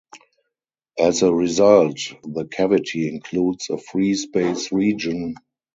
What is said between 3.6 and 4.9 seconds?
a free-space